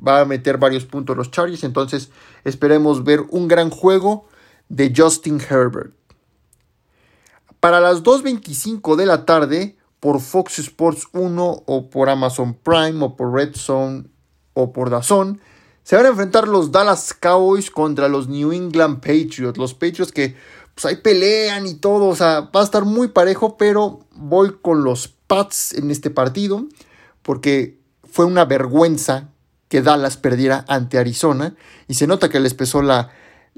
Va 0.07 0.21
a 0.21 0.25
meter 0.27 0.59
varios 0.59 0.85
puntos 0.85 1.17
los 1.17 1.31
Chargers, 1.31 1.65
entonces 1.65 2.11
esperemos 2.45 3.03
ver 3.03 3.25
un 3.31 3.49
gran 3.49 3.71
juego 3.71 4.29
de 4.69 4.93
Justin 4.95 5.41
Herbert. 5.41 5.95
Para 7.61 7.81
las 7.81 8.03
2.25 8.03 8.95
de 8.95 9.07
la 9.07 9.25
tarde, 9.25 9.79
por 10.01 10.21
Fox 10.21 10.59
Sports 10.59 11.09
1 11.15 11.63
o 11.65 11.89
por 11.89 12.11
Amazon 12.11 12.53
Prime 12.53 13.03
o 13.03 13.17
por 13.17 13.33
Red 13.33 13.57
Zone 13.57 14.05
o 14.53 14.71
por 14.75 14.91
DAZN, 14.91 15.41
se 15.89 15.97
van 15.97 16.05
a 16.05 16.11
enfrentar 16.11 16.47
los 16.47 16.71
Dallas 16.71 17.15
Cowboys 17.15 17.71
contra 17.71 18.11
los 18.11 18.29
New 18.29 18.53
England 18.53 18.97
Patriots. 18.97 19.57
Los 19.57 19.73
Patriots 19.73 20.13
que 20.13 20.37
pues 20.75 20.85
ahí 20.85 20.97
pelean 20.97 21.67
y 21.67 21.77
todo, 21.77 22.09
o 22.09 22.15
sea, 22.15 22.51
va 22.55 22.61
a 22.61 22.65
estar 22.65 22.85
muy 22.85 23.09
parejo, 23.09 23.57
pero 23.57 24.01
voy 24.15 24.55
con 24.61 24.85
los 24.85 25.09
Pats 25.09 25.73
en 25.73 25.91
este 25.91 26.11
partido, 26.11 26.67
porque 27.23 27.79
fue 28.05 28.27
una 28.27 28.45
vergüenza 28.45 29.31
que 29.69 29.81
Dallas 29.81 30.19
perdiera 30.19 30.67
ante 30.69 30.99
Arizona, 30.99 31.57
y 31.87 31.95
se 31.95 32.07
nota 32.07 32.29
que 32.29 32.39
les 32.39 32.53
pesó 32.53 32.83
la, 32.83 33.11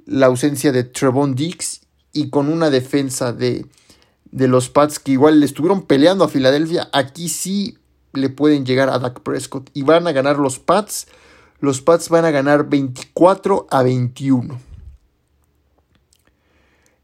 la 0.07 0.27
ausencia 0.27 0.71
de 0.71 0.85
Trevon 0.85 1.35
Dix 1.35 1.81
y 2.13 2.31
con 2.31 2.49
una 2.49 2.71
defensa 2.71 3.33
de, 3.33 3.67
de 4.31 4.47
los 4.47 4.69
Pats 4.69 5.01
que 5.01 5.11
igual 5.11 5.41
le 5.41 5.47
estuvieron 5.47 5.83
peleando 5.83 6.23
a 6.23 6.29
Filadelfia, 6.29 6.91
aquí 6.93 7.29
sí 7.29 7.77
le 8.13 8.29
pueden 8.29 8.65
llegar 8.65 8.89
a 8.89 9.01
Dak 9.01 9.19
Prescott 9.23 9.69
y 9.75 9.83
van 9.83 10.07
a 10.07 10.13
ganar 10.13 10.39
los 10.39 10.61
Pats. 10.61 11.09
Los 11.61 11.83
Pats 11.83 12.09
van 12.09 12.25
a 12.25 12.31
ganar 12.31 12.69
24 12.69 13.67
a 13.71 13.83
21. 13.83 14.59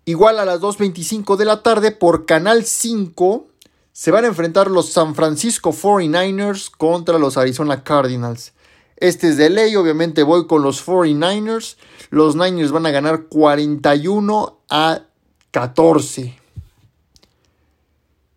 Igual 0.06 0.38
a 0.38 0.44
las 0.44 0.60
2.25 0.60 1.36
de 1.36 1.44
la 1.44 1.62
tarde 1.62 1.90
por 1.90 2.26
Canal 2.26 2.64
5 2.64 3.46
se 3.92 4.10
van 4.10 4.24
a 4.24 4.28
enfrentar 4.28 4.70
los 4.70 4.90
San 4.92 5.14
Francisco 5.14 5.72
49ers 5.72 6.70
contra 6.70 7.18
los 7.18 7.36
Arizona 7.36 7.82
Cardinals. 7.82 8.52
Este 8.98 9.28
es 9.28 9.36
de 9.36 9.50
ley, 9.50 9.74
obviamente 9.76 10.22
voy 10.22 10.46
con 10.46 10.62
los 10.62 10.86
49ers. 10.86 11.76
Los 12.10 12.36
Niners 12.36 12.72
van 12.72 12.86
a 12.86 12.90
ganar 12.90 13.24
41 13.24 14.60
a 14.70 15.02
14. 15.50 16.38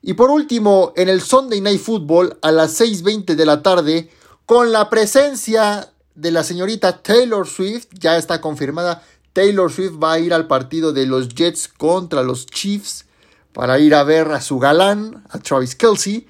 Y 0.02 0.14
por 0.14 0.32
último, 0.32 0.94
en 0.96 1.08
el 1.08 1.22
Sunday 1.22 1.62
Night 1.62 1.82
Football 1.82 2.40
a 2.42 2.52
las 2.52 2.80
6.20 2.80 3.36
de 3.36 3.46
la 3.46 3.62
tarde, 3.62 4.10
con 4.46 4.72
la 4.72 4.90
presencia 4.90 5.94
de 6.20 6.32
la 6.32 6.44
señorita 6.44 7.02
Taylor 7.02 7.48
Swift, 7.48 7.88
ya 7.94 8.18
está 8.18 8.42
confirmada, 8.42 9.02
Taylor 9.32 9.72
Swift 9.72 9.94
va 10.04 10.14
a 10.14 10.20
ir 10.20 10.34
al 10.34 10.48
partido 10.48 10.92
de 10.92 11.06
los 11.06 11.30
Jets 11.30 11.68
contra 11.70 12.24
los 12.24 12.46
Chiefs 12.46 13.06
para 13.54 13.80
ir 13.80 13.96
a 13.96 14.04
ver 14.04 14.32
a 14.32 14.42
su 14.42 14.60
galán, 14.60 15.24
a 15.30 15.40
Travis 15.40 15.76
Kelsey. 15.76 16.28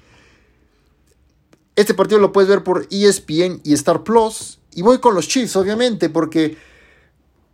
Este 1.74 1.94
partido 1.94 2.20
lo 2.20 2.32
puedes 2.32 2.48
ver 2.48 2.62
por 2.62 2.86
ESPN 2.90 3.62
y 3.64 3.72
Star 3.74 4.04
Plus. 4.04 4.60
Y 4.74 4.82
voy 4.82 4.98
con 4.98 5.14
los 5.14 5.26
Chiefs, 5.26 5.56
obviamente, 5.56 6.08
porque 6.08 6.56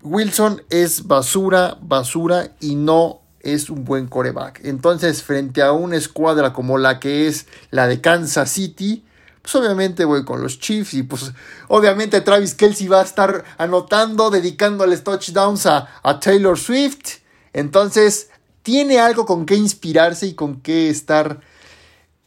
Wilson 0.02 0.62
es 0.68 1.06
basura, 1.06 1.78
basura 1.80 2.54
y 2.60 2.74
no 2.74 3.22
es 3.40 3.70
un 3.70 3.84
buen 3.84 4.08
coreback. 4.08 4.60
Entonces, 4.64 5.22
frente 5.22 5.62
a 5.62 5.72
una 5.72 5.96
escuadra 5.96 6.52
como 6.52 6.76
la 6.76 7.00
que 7.00 7.28
es 7.28 7.46
la 7.70 7.86
de 7.86 8.02
Kansas 8.02 8.50
City, 8.50 9.05
pues 9.46 9.54
obviamente 9.54 10.04
voy 10.04 10.24
con 10.24 10.42
los 10.42 10.58
Chiefs 10.58 10.94
y 10.94 11.04
pues 11.04 11.30
obviamente 11.68 12.20
Travis 12.20 12.52
Kelsey 12.54 12.88
va 12.88 13.00
a 13.00 13.04
estar 13.04 13.44
anotando, 13.58 14.28
dedicándoles 14.28 15.04
touchdowns 15.04 15.66
a, 15.66 15.86
a 16.02 16.18
Taylor 16.18 16.58
Swift. 16.58 17.18
Entonces 17.52 18.30
tiene 18.64 18.98
algo 18.98 19.24
con 19.24 19.46
qué 19.46 19.54
inspirarse 19.54 20.26
y 20.26 20.34
con 20.34 20.62
qué 20.62 20.90
estar, 20.90 21.42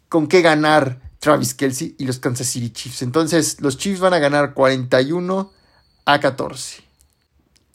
con 0.07 0.27
qué 0.27 0.41
ganar 0.41 1.01
Travis 1.19 1.53
Kelsey 1.53 1.93
y 1.97 2.05
los 2.05 2.19
Kansas 2.19 2.47
City 2.47 2.69
Chiefs. 2.69 3.01
Entonces 3.01 3.59
los 3.59 3.77
Chiefs 3.77 3.99
van 3.99 4.13
a 4.13 4.19
ganar 4.19 4.53
41 4.53 5.51
a 6.05 6.19
14. 6.21 6.83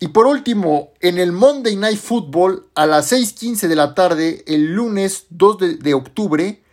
Y 0.00 0.08
por 0.08 0.24
último, 0.24 0.94
en 1.00 1.18
el 1.18 1.32
Monday 1.32 1.76
Night 1.76 1.98
Football 1.98 2.64
a 2.74 2.86
las 2.86 3.12
6:15 3.12 3.68
de 3.68 3.76
la 3.76 3.94
tarde, 3.94 4.42
el 4.46 4.72
lunes 4.72 5.26
2 5.28 5.58
de, 5.58 5.74
de 5.74 5.92
octubre, 5.92 6.63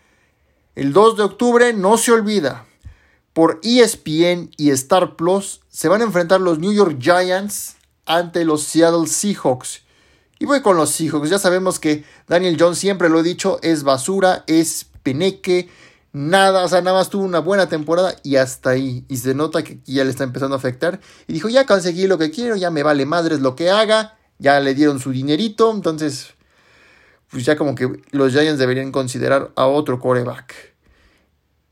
el 0.75 0.93
2 0.93 1.17
de 1.17 1.23
octubre 1.23 1.73
no 1.73 1.97
se 1.97 2.11
olvida. 2.11 2.65
Por 3.33 3.59
ESPN 3.63 4.51
y 4.57 4.71
Star 4.71 5.15
Plus 5.15 5.61
se 5.69 5.87
van 5.87 6.01
a 6.01 6.05
enfrentar 6.05 6.41
los 6.41 6.59
New 6.59 6.73
York 6.73 6.97
Giants 6.99 7.75
ante 8.05 8.45
los 8.45 8.63
Seattle 8.63 9.07
Seahawks. 9.07 9.83
Y 10.39 10.45
voy 10.45 10.61
con 10.61 10.75
los 10.75 10.89
Seahawks. 10.89 11.29
Ya 11.29 11.39
sabemos 11.39 11.79
que 11.79 12.03
Daniel 12.27 12.57
Jones, 12.59 12.77
siempre 12.77 13.09
lo 13.09 13.19
he 13.19 13.23
dicho, 13.23 13.59
es 13.61 13.83
basura, 13.83 14.43
es 14.47 14.87
peneque, 15.03 15.69
nada, 16.13 16.63
o 16.63 16.67
sea, 16.67 16.81
nada 16.81 16.97
más 16.97 17.09
tuvo 17.09 17.23
una 17.23 17.39
buena 17.39 17.69
temporada 17.69 18.15
y 18.23 18.37
hasta 18.37 18.71
ahí. 18.71 19.05
Y 19.07 19.17
se 19.17 19.33
nota 19.33 19.63
que 19.63 19.79
ya 19.85 20.03
le 20.03 20.09
está 20.09 20.23
empezando 20.23 20.55
a 20.55 20.59
afectar. 20.59 20.99
Y 21.27 21.33
dijo, 21.33 21.49
ya 21.49 21.65
conseguí 21.65 22.07
lo 22.07 22.17
que 22.17 22.31
quiero, 22.31 22.55
ya 22.55 22.71
me 22.71 22.83
vale 22.83 23.05
madres 23.05 23.39
lo 23.39 23.55
que 23.55 23.69
haga, 23.69 24.17
ya 24.39 24.59
le 24.59 24.73
dieron 24.73 24.99
su 24.99 25.11
dinerito, 25.11 25.71
entonces 25.71 26.33
pues 27.31 27.45
ya 27.45 27.55
como 27.55 27.75
que 27.75 28.01
los 28.11 28.33
Giants 28.33 28.59
deberían 28.59 28.91
considerar 28.91 29.51
a 29.55 29.65
otro 29.65 29.99
coreback. 29.99 30.53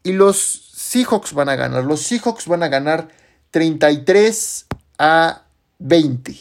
Y 0.04 0.14
los 0.14 0.72
Seahawks 0.74 1.34
van 1.34 1.50
a 1.50 1.56
ganar. 1.56 1.84
Los 1.84 2.02
Seahawks 2.02 2.48
van 2.48 2.64
a 2.64 2.70
ganar 2.70 3.10
33 3.52 4.66
a 4.98 5.44
20. 5.80 6.38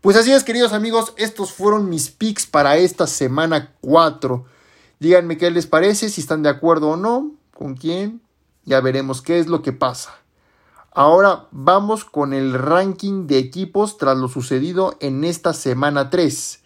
Pues 0.00 0.16
así 0.16 0.32
es, 0.32 0.42
queridos 0.42 0.72
amigos, 0.72 1.14
estos 1.16 1.52
fueron 1.52 1.88
mis 1.88 2.10
picks 2.10 2.44
para 2.46 2.76
esta 2.76 3.06
semana 3.06 3.72
4. 3.82 4.44
Díganme 4.98 5.38
qué 5.38 5.52
les 5.52 5.68
parece, 5.68 6.08
si 6.08 6.20
están 6.20 6.42
de 6.42 6.48
acuerdo 6.48 6.90
o 6.90 6.96
no, 6.96 7.32
con 7.54 7.74
quién. 7.76 8.20
Ya 8.64 8.80
veremos 8.80 9.22
qué 9.22 9.38
es 9.38 9.46
lo 9.46 9.62
que 9.62 9.72
pasa. 9.72 10.16
Ahora 10.90 11.46
vamos 11.52 12.04
con 12.04 12.32
el 12.32 12.52
ranking 12.54 13.28
de 13.28 13.38
equipos 13.38 13.96
tras 13.96 14.18
lo 14.18 14.28
sucedido 14.28 14.96
en 15.00 15.22
esta 15.22 15.52
semana 15.52 16.10
3. 16.10 16.61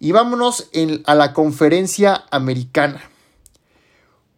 Y 0.00 0.12
vámonos 0.12 0.70
a 1.06 1.14
la 1.14 1.32
conferencia 1.32 2.24
americana. 2.30 3.02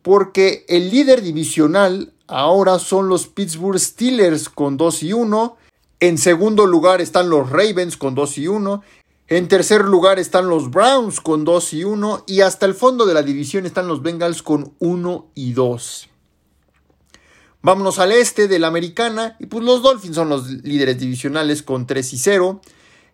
Porque 0.02 0.64
el 0.68 0.90
líder 0.90 1.20
divisional 1.20 2.12
ahora 2.26 2.78
son 2.78 3.08
los 3.08 3.26
Pittsburgh 3.26 3.78
Steelers 3.78 4.48
con 4.48 4.76
2 4.76 5.02
y 5.02 5.12
1. 5.12 5.56
En 6.00 6.16
segundo 6.16 6.66
lugar 6.66 7.02
están 7.02 7.28
los 7.28 7.50
Ravens 7.50 7.96
con 7.98 8.14
2 8.14 8.38
y 8.38 8.48
1. 8.48 8.82
En 9.28 9.48
tercer 9.48 9.82
lugar 9.82 10.18
están 10.18 10.48
los 10.48 10.70
Browns 10.70 11.20
con 11.20 11.44
2 11.44 11.74
y 11.74 11.84
1. 11.84 12.24
Y 12.26 12.40
hasta 12.40 12.64
el 12.64 12.74
fondo 12.74 13.04
de 13.04 13.12
la 13.12 13.22
división 13.22 13.66
están 13.66 13.86
los 13.86 14.02
Bengals 14.02 14.42
con 14.42 14.74
1 14.78 15.30
y 15.34 15.52
2. 15.52 16.08
Vámonos 17.62 17.98
al 17.98 18.12
este 18.12 18.48
de 18.48 18.58
la 18.58 18.68
americana. 18.68 19.36
Y 19.38 19.46
pues 19.46 19.62
los 19.62 19.82
Dolphins 19.82 20.16
son 20.16 20.30
los 20.30 20.48
líderes 20.48 20.98
divisionales 20.98 21.62
con 21.62 21.86
3 21.86 22.14
y 22.14 22.18
0. 22.18 22.62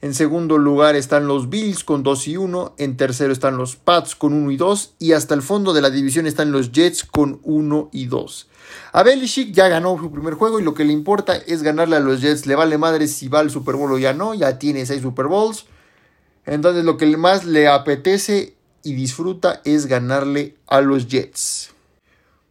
En 0.06 0.14
segundo 0.14 0.56
lugar 0.56 0.94
están 0.94 1.26
los 1.26 1.50
Bills 1.50 1.82
con 1.82 2.04
2 2.04 2.28
y 2.28 2.36
1. 2.36 2.76
En 2.78 2.96
tercero 2.96 3.32
están 3.32 3.56
los 3.56 3.75
Pats 3.75 4.14
con 4.14 4.34
1 4.34 4.52
y 4.52 4.56
2. 4.56 4.94
Y 5.00 5.14
hasta 5.14 5.34
el 5.34 5.42
fondo 5.42 5.72
de 5.72 5.80
la 5.80 5.90
división 5.90 6.28
están 6.28 6.52
los 6.52 6.70
Jets 6.70 7.02
con 7.02 7.40
1 7.42 7.90
y 7.92 8.06
2. 8.06 8.48
A 8.92 9.02
Belichick 9.02 9.50
ya 9.50 9.66
ganó 9.66 9.98
su 10.00 10.12
primer 10.12 10.34
juego 10.34 10.60
y 10.60 10.62
lo 10.62 10.75
que 10.75 10.84
le 10.84 10.92
importa 10.92 11.34
es 11.34 11.64
ganarle 11.64 11.96
a 11.96 12.00
los 12.00 12.20
Jets. 12.20 12.46
Le 12.46 12.54
vale 12.54 12.78
madre 12.78 13.08
si 13.08 13.26
va 13.26 13.40
al 13.40 13.50
Super 13.50 13.75
Bowl 13.75 13.94
o 13.94 13.98
ya 13.98 14.12
no. 14.12 14.32
Ya 14.32 14.60
tiene 14.60 14.86
6 14.86 15.02
Super 15.02 15.26
Bowls. 15.26 15.66
Entonces 16.44 16.84
lo 16.84 16.98
que 16.98 17.16
más 17.16 17.44
le 17.44 17.66
apetece 17.66 18.54
y 18.84 18.94
disfruta 18.94 19.60
es 19.64 19.86
ganarle 19.86 20.54
a 20.68 20.82
los 20.82 21.08
Jets. 21.08 21.70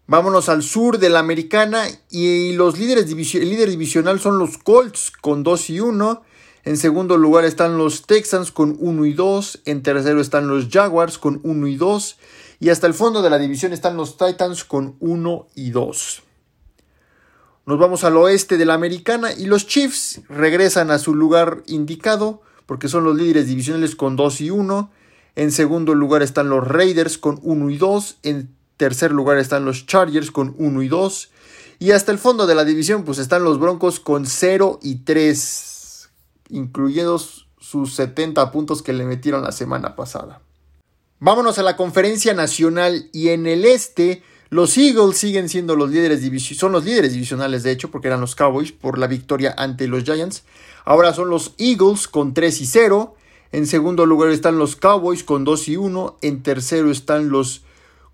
Vámonos 0.07 0.49
al 0.49 0.61
sur 0.61 0.99
de 0.99 1.07
la 1.07 1.19
americana 1.19 1.85
y 2.09 2.51
los 2.51 2.77
líderes 2.77 3.09
el 3.09 3.49
líder 3.49 3.69
divisional 3.69 4.19
son 4.19 4.39
los 4.39 4.57
Colts 4.57 5.13
con 5.21 5.43
2 5.43 5.69
y 5.69 5.79
1. 5.79 6.21
En 6.65 6.77
segundo 6.77 7.17
lugar 7.17 7.45
están 7.45 7.77
los 7.77 8.07
Texans 8.07 8.51
con 8.51 8.75
1 8.79 9.05
y 9.05 9.13
2. 9.13 9.61
En 9.65 9.83
tercero 9.83 10.19
están 10.19 10.47
los 10.47 10.67
Jaguars 10.67 11.19
con 11.19 11.39
1 11.43 11.67
y 11.67 11.75
2. 11.75 12.17
Y 12.59 12.69
hasta 12.69 12.87
el 12.87 12.95
fondo 12.95 13.21
de 13.21 13.29
la 13.29 13.37
división 13.37 13.71
están 13.71 13.95
los 13.97 14.17
Titans 14.17 14.63
con 14.63 14.95
1 14.99 15.47
y 15.53 15.69
2. 15.69 16.23
Nos 17.67 17.79
vamos 17.79 18.03
al 18.03 18.17
oeste 18.17 18.57
de 18.57 18.65
la 18.65 18.73
americana 18.73 19.31
y 19.31 19.45
los 19.45 19.67
Chiefs 19.67 20.21
regresan 20.27 20.89
a 20.89 20.97
su 20.97 21.13
lugar 21.13 21.61
indicado 21.67 22.41
porque 22.65 22.87
son 22.87 23.03
los 23.03 23.15
líderes 23.15 23.45
divisionales 23.45 23.95
con 23.95 24.15
2 24.15 24.41
y 24.41 24.49
1. 24.49 24.89
En 25.35 25.51
segundo 25.51 25.93
lugar 25.93 26.23
están 26.23 26.49
los 26.49 26.67
Raiders 26.67 27.19
con 27.19 27.39
1 27.43 27.69
y 27.69 27.77
2. 27.77 28.17
En 28.23 28.49
tercer 28.77 29.11
lugar 29.11 29.37
están 29.37 29.65
los 29.65 29.85
Chargers 29.85 30.31
con 30.31 30.55
1 30.57 30.81
y 30.81 30.87
2. 30.87 31.29
Y 31.77 31.91
hasta 31.91 32.11
el 32.11 32.17
fondo 32.17 32.47
de 32.47 32.55
la 32.55 32.65
división 32.65 33.03
pues 33.03 33.19
están 33.19 33.43
los 33.43 33.59
Broncos 33.59 33.99
con 33.99 34.25
0 34.25 34.79
y 34.81 34.95
3 35.03 35.73
incluidos 36.49 37.47
sus 37.59 37.95
70 37.95 38.51
puntos 38.51 38.81
que 38.81 38.93
le 38.93 39.05
metieron 39.05 39.43
la 39.43 39.51
semana 39.51 39.95
pasada. 39.95 40.41
Vámonos 41.19 41.57
a 41.57 41.63
la 41.63 41.77
conferencia 41.77 42.33
nacional 42.33 43.09
y 43.11 43.29
en 43.29 43.47
el 43.47 43.65
este 43.65 44.21
los 44.49 44.77
Eagles 44.77 45.17
siguen 45.17 45.49
siendo 45.49 45.75
los 45.75 45.89
líderes 45.89 46.21
son 46.55 46.71
los 46.71 46.85
líderes 46.85 47.13
divisionales 47.13 47.63
de 47.63 47.71
hecho 47.71 47.89
porque 47.89 48.07
eran 48.07 48.21
los 48.21 48.35
Cowboys 48.35 48.71
por 48.71 48.99
la 48.99 49.07
victoria 49.07 49.55
ante 49.57 49.87
los 49.87 50.03
Giants. 50.03 50.43
Ahora 50.85 51.13
son 51.13 51.29
los 51.29 51.55
Eagles 51.57 52.07
con 52.07 52.33
3 52.33 52.61
y 52.61 52.65
0. 52.65 53.15
En 53.51 53.65
segundo 53.65 54.05
lugar 54.05 54.29
están 54.29 54.59
los 54.59 54.75
Cowboys 54.75 55.23
con 55.23 55.45
2 55.45 55.67
y 55.69 55.77
1. 55.77 56.17
En 56.21 56.43
tercero 56.43 56.91
están 56.91 57.29
los 57.29 57.63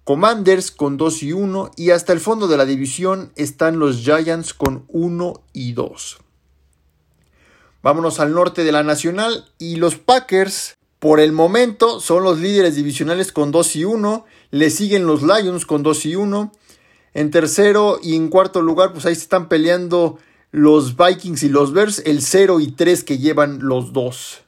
Commanders 0.05 0.71
con 0.71 0.95
2 0.97 1.23
y 1.23 1.33
1. 1.33 1.71
Y 1.75 1.89
hasta 1.91 2.13
el 2.13 2.21
fondo 2.21 2.47
de 2.47 2.57
la 2.57 2.65
división 2.65 3.33
están 3.35 3.77
los 3.77 3.97
Giants 3.97 4.53
con 4.53 4.85
1 4.87 5.43
y 5.51 5.73
2. 5.73 6.17
Vámonos 7.83 8.19
al 8.19 8.33
norte 8.33 8.63
de 8.63 8.71
la 8.71 8.83
Nacional 8.83 9.45
y 9.57 9.77
los 9.77 9.95
Packers 9.95 10.75
por 10.99 11.19
el 11.19 11.31
momento 11.31 11.99
son 11.99 12.21
los 12.21 12.39
líderes 12.39 12.75
divisionales 12.75 13.31
con 13.31 13.51
2 13.51 13.75
y 13.77 13.85
1. 13.85 14.25
Le 14.51 14.69
siguen 14.69 15.07
los 15.07 15.23
Lions 15.23 15.65
con 15.65 15.81
2 15.81 16.05
y 16.05 16.15
1. 16.15 16.51
En 17.15 17.31
tercero 17.31 17.99
y 18.03 18.15
en 18.15 18.29
cuarto 18.29 18.61
lugar, 18.61 18.93
pues 18.93 19.07
ahí 19.07 19.15
se 19.15 19.23
están 19.23 19.49
peleando 19.49 20.19
los 20.51 20.95
Vikings 20.95 21.41
y 21.41 21.49
los 21.49 21.73
Bears, 21.73 22.03
el 22.05 22.21
0 22.21 22.59
y 22.59 22.71
3 22.71 23.03
que 23.03 23.17
llevan 23.17 23.59
los 23.63 23.93
dos. 23.93 24.43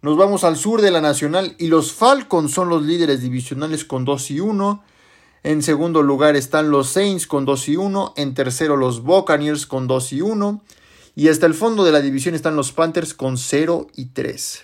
Nos 0.00 0.16
vamos 0.16 0.42
al 0.42 0.56
sur 0.56 0.80
de 0.80 0.90
la 0.90 1.02
Nacional 1.02 1.54
y 1.58 1.66
los 1.66 1.92
Falcons 1.92 2.52
son 2.52 2.70
los 2.70 2.82
líderes 2.84 3.20
divisionales 3.20 3.84
con 3.84 4.06
2 4.06 4.30
y 4.30 4.40
1. 4.40 4.82
En 5.42 5.62
segundo 5.62 6.02
lugar 6.02 6.34
están 6.34 6.70
los 6.70 6.88
Saints 6.88 7.26
con 7.26 7.44
2 7.44 7.68
y 7.68 7.76
1. 7.76 8.14
En 8.16 8.32
tercero 8.32 8.78
los 8.78 9.02
Buccaneers 9.02 9.66
con 9.66 9.86
2 9.86 10.12
y 10.14 10.22
1. 10.22 10.62
Y 11.18 11.28
hasta 11.30 11.46
el 11.46 11.54
fondo 11.54 11.84
de 11.84 11.90
la 11.90 12.00
división 12.00 12.36
están 12.36 12.54
los 12.54 12.70
Panthers 12.70 13.12
con 13.12 13.38
0 13.38 13.88
y 13.96 14.04
3. 14.04 14.62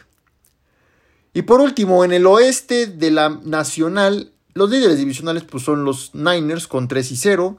Y 1.33 1.43
por 1.43 1.61
último, 1.61 2.05
en 2.05 2.13
el 2.13 2.29
oeste 2.29 2.87
de 2.87 3.11
la 3.11 3.41
Nacional, 3.43 4.31
los 4.53 4.71
líderes 4.71 4.97
divisionales 4.97 5.43
pues, 5.43 5.65
son 5.65 5.85
los 5.85 6.15
Niners 6.15 6.69
con 6.69 6.87
3 6.87 7.11
y 7.11 7.17
0. 7.17 7.59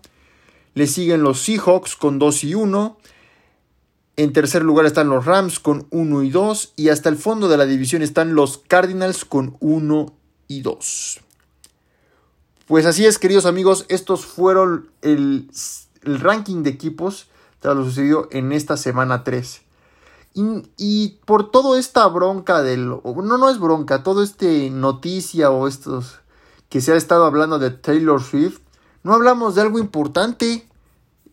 Le 0.76 0.88
siguen 0.88 1.24
los 1.24 1.42
Seahawks 1.42 1.98
con 1.98 2.20
2 2.20 2.46
y 2.46 2.56
1. 2.56 2.98
En 4.16 4.32
tercer 4.32 4.64
lugar 4.64 4.86
están 4.86 5.10
los 5.10 5.26
Rams 5.26 5.60
con 5.60 5.88
1 5.90 6.24
y 6.24 6.30
2. 6.30 6.72
Y 6.78 6.88
hasta 6.88 7.10
el 7.10 7.18
fondo 7.18 7.50
de 7.50 7.58
la 7.58 7.66
división 7.66 8.02
están 8.02 8.34
los 8.34 8.60
Cardinals 8.60 9.26
con 9.26 9.58
1 9.60 10.14
y 10.48 10.62
2. 10.62 11.20
Pues 12.66 12.86
así 12.86 13.06
es, 13.06 13.20
queridos 13.20 13.46
amigos. 13.46 13.86
Estos 13.90 14.26
fueron 14.26 14.90
el, 15.02 15.50
el 16.04 16.22
ranking 16.22 16.64
de 16.64 16.70
equipos 16.70 17.28
tras 17.60 17.76
lo 17.76 17.84
sucedido 17.84 18.28
en 18.32 18.52
esta 18.52 18.78
semana 18.78 19.24
3. 19.24 19.62
Y, 20.78 21.20
por 21.26 21.50
toda 21.52 21.80
esta 21.80 22.06
bronca 22.08 22.62
del... 22.62 22.88
No, 22.88 23.38
no 23.38 23.50
es 23.50 23.60
bronca, 23.60 24.04
todo 24.04 24.22
este 24.22 24.70
noticia 24.70 25.50
o 25.50 25.68
estos 25.68 26.20
que 26.70 26.82
se 26.82 26.92
ha 26.92 26.96
estado 26.96 27.26
hablando 27.26 27.58
de 27.58 27.70
Taylor 27.72 28.22
Swift, 28.22 28.60
no 29.04 29.14
hablamos 29.14 29.56
de 29.56 29.62
algo 29.62 29.80
importante 29.80 30.68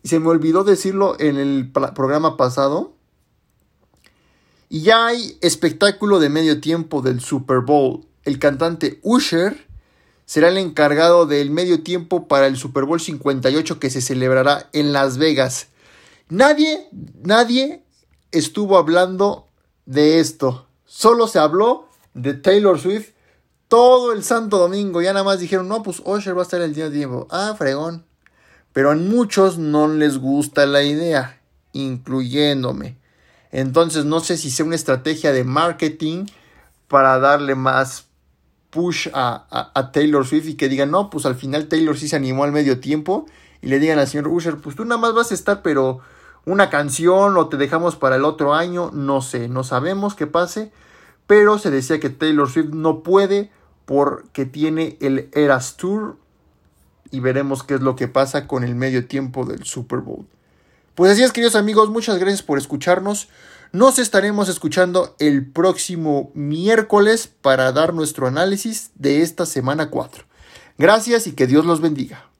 se 0.03 0.19
me 0.19 0.29
olvidó 0.29 0.63
decirlo 0.63 1.15
en 1.19 1.37
el 1.37 1.71
programa 1.71 2.35
pasado. 2.37 2.93
Y 4.69 4.81
ya 4.81 5.07
hay 5.07 5.37
espectáculo 5.41 6.19
de 6.19 6.29
medio 6.29 6.59
tiempo 6.59 7.01
del 7.01 7.21
Super 7.21 7.59
Bowl. 7.59 8.05
El 8.23 8.39
cantante 8.39 8.99
Usher 9.03 9.67
será 10.25 10.49
el 10.49 10.57
encargado 10.57 11.25
del 11.25 11.51
medio 11.51 11.83
tiempo 11.83 12.27
para 12.27 12.47
el 12.47 12.57
Super 12.57 12.85
Bowl 12.85 12.99
58 12.99 13.79
que 13.79 13.89
se 13.89 14.01
celebrará 14.01 14.69
en 14.73 14.93
Las 14.93 15.17
Vegas. 15.17 15.67
Nadie, 16.33 16.89
nadie 17.21 17.83
estuvo 18.31 18.79
hablando 18.79 19.49
de 19.85 20.19
esto. 20.19 20.65
Solo 20.83 21.27
se 21.27 21.37
habló 21.37 21.87
de 22.15 22.33
Taylor 22.33 22.79
Swift 22.79 23.09
todo 23.67 24.11
el 24.11 24.23
santo 24.23 24.57
domingo. 24.57 24.99
Ya 25.03 25.13
nada 25.13 25.23
más 25.23 25.39
dijeron, 25.39 25.67
no, 25.67 25.83
pues 25.83 26.01
Usher 26.03 26.35
va 26.35 26.39
a 26.39 26.41
estar 26.41 26.59
el 26.63 26.73
día 26.73 26.85
de 26.85 26.97
tiempo. 26.97 27.27
Ah, 27.29 27.53
fregón. 27.55 28.03
Pero 28.71 28.89
a 28.89 28.95
muchos 28.95 29.59
no 29.59 29.87
les 29.87 30.17
gusta 30.17 30.65
la 30.65 30.81
idea, 30.81 31.39
incluyéndome. 31.71 32.97
Entonces 33.51 34.03
no 34.05 34.19
sé 34.19 34.35
si 34.35 34.49
sea 34.49 34.65
una 34.65 34.73
estrategia 34.73 35.33
de 35.33 35.43
marketing 35.43 36.25
para 36.87 37.19
darle 37.19 37.53
más 37.53 38.05
push 38.71 39.07
a, 39.13 39.91
Taylor 39.93 40.25
Swift 40.25 40.47
y 40.47 40.55
que 40.55 40.67
digan, 40.67 40.89
no, 40.89 41.11
pues 41.11 41.27
al 41.27 41.35
final 41.35 41.67
Taylor 41.67 41.95
sí 41.95 42.07
se 42.07 42.15
animó 42.15 42.43
al 42.43 42.51
medio 42.51 42.79
tiempo 42.79 43.27
y 43.61 43.67
le 43.67 43.77
digan 43.77 43.99
al 43.99 44.07
señor 44.07 44.29
Usher, 44.29 44.57
pues 44.57 44.75
tú 44.75 44.83
nada 44.83 44.99
más 44.99 45.13
vas 45.13 45.29
a 45.29 45.35
estar, 45.35 45.61
pero 45.61 46.01
una 46.45 46.69
canción 46.69 47.37
o 47.37 47.47
te 47.47 47.57
dejamos 47.57 47.95
para 47.95 48.17
el 48.17 48.25
otro 48.25 48.53
año, 48.53 48.91
no 48.93 49.21
sé, 49.21 49.47
no 49.47 49.63
sabemos 49.63 50.15
qué 50.15 50.27
pase, 50.27 50.71
pero 51.27 51.57
se 51.57 51.71
decía 51.71 51.99
que 51.99 52.09
Taylor 52.09 52.49
Swift 52.49 52.73
no 52.73 53.01
puede 53.01 53.49
porque 53.85 54.45
tiene 54.45 54.97
el 55.01 55.29
Eras 55.33 55.77
Tour 55.77 56.17
y 57.11 57.19
veremos 57.19 57.63
qué 57.63 57.75
es 57.75 57.81
lo 57.81 57.95
que 57.95 58.07
pasa 58.07 58.47
con 58.47 58.63
el 58.63 58.75
medio 58.75 59.07
tiempo 59.07 59.45
del 59.45 59.63
Super 59.63 59.99
Bowl. 59.99 60.25
Pues 60.95 61.11
así 61.11 61.23
es, 61.23 61.31
queridos 61.31 61.55
amigos, 61.55 61.89
muchas 61.89 62.17
gracias 62.17 62.43
por 62.43 62.57
escucharnos. 62.57 63.29
Nos 63.71 63.97
estaremos 63.97 64.49
escuchando 64.49 65.15
el 65.19 65.49
próximo 65.49 66.31
miércoles 66.35 67.27
para 67.41 67.71
dar 67.71 67.93
nuestro 67.93 68.27
análisis 68.27 68.91
de 68.95 69.21
esta 69.21 69.45
semana 69.45 69.89
4. 69.89 70.25
Gracias 70.77 71.25
y 71.27 71.33
que 71.33 71.47
Dios 71.47 71.65
los 71.65 71.81
bendiga. 71.81 72.32